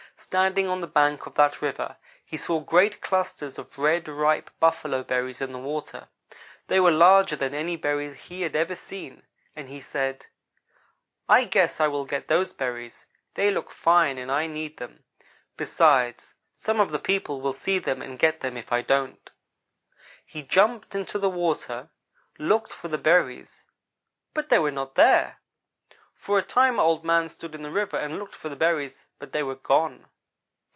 Standing 0.17 0.67
on 0.67 0.79
the 0.81 0.87
bank 0.87 1.25
of 1.25 1.33
that 1.33 1.63
river, 1.63 1.97
he 2.23 2.37
saw 2.37 2.59
great 2.59 3.01
clusters 3.01 3.57
of 3.57 3.77
red, 3.79 4.07
ripe 4.07 4.51
buffalo 4.59 5.01
berries 5.03 5.41
in 5.41 5.51
the 5.51 5.57
water. 5.59 6.09
They 6.67 6.79
were 6.79 6.91
larger 6.91 7.35
than 7.35 7.55
any 7.55 7.75
berries 7.75 8.15
he 8.15 8.43
had 8.43 8.55
ever 8.55 8.75
seen, 8.75 9.23
and 9.55 9.67
he 9.67 9.81
said: 9.81 10.27
"'I 11.27 11.45
guess 11.45 11.81
I 11.81 11.87
will 11.87 12.05
get 12.05 12.27
those 12.27 12.53
berries. 12.53 13.07
They 13.33 13.49
look 13.49 13.71
fine, 13.71 14.19
and 14.19 14.31
I 14.31 14.45
need 14.45 14.77
them. 14.77 15.03
Besides, 15.57 16.35
some 16.55 16.79
of 16.79 16.91
the 16.91 16.99
people 16.99 17.41
will 17.41 17.51
see 17.53 17.79
them 17.79 18.03
and 18.03 18.19
get 18.19 18.41
them, 18.41 18.57
if 18.57 18.71
I 18.71 18.83
don't.' 18.83 19.31
"He 20.23 20.43
jumped 20.43 20.93
into 20.93 21.17
the 21.17 21.29
water; 21.31 21.89
looked 22.37 22.71
for 22.71 22.89
the 22.89 22.99
berries; 22.99 23.63
but 24.35 24.49
they 24.49 24.59
were 24.59 24.69
not 24.71 24.93
there. 24.93 25.37
For 26.13 26.37
a 26.37 26.43
time 26.43 26.79
Old 26.79 27.03
man 27.03 27.27
stood 27.27 27.55
in 27.55 27.63
the 27.63 27.71
river 27.71 27.97
and 27.97 28.19
looked 28.19 28.35
for 28.35 28.47
the 28.47 28.55
berries, 28.55 29.07
but 29.17 29.31
they 29.31 29.41
were 29.41 29.55
gone. 29.55 30.05